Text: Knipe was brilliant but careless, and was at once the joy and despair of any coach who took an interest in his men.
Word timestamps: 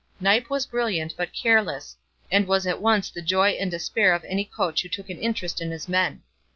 Knipe 0.19 0.49
was 0.49 0.65
brilliant 0.65 1.13
but 1.15 1.31
careless, 1.31 1.95
and 2.31 2.47
was 2.47 2.65
at 2.65 2.81
once 2.81 3.11
the 3.11 3.21
joy 3.21 3.49
and 3.49 3.69
despair 3.69 4.13
of 4.15 4.23
any 4.23 4.45
coach 4.45 4.81
who 4.81 4.89
took 4.89 5.11
an 5.11 5.19
interest 5.19 5.61
in 5.61 5.69
his 5.69 5.87
men. 5.87 6.23